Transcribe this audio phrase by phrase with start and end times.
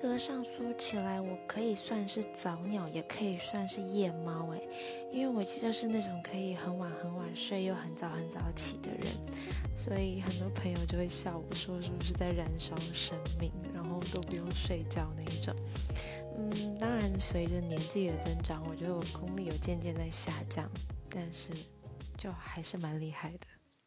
[0.00, 4.60] 格上说起来，我可以算是早鸟，也可以算是夜猫哎，
[5.12, 9.06] 因为我其实是那种可以很晚很晚睡又很早很早起的人，
[9.76, 15.52] 所以很多朋友就会笑我说是不是在燃烧生命，然后都不用睡觉那一种。
[16.36, 20.70] 嗯，当然随着年纪的增长，我觉得我功力有渐渐在下降，
[21.10, 21.50] 但是
[22.16, 23.57] 就还是蛮厉害的。